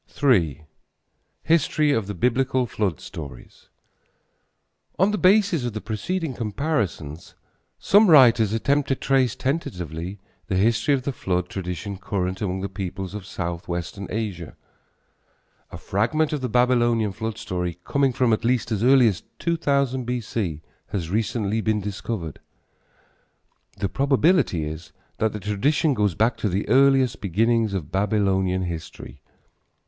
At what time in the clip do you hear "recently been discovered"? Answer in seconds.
21.11-22.39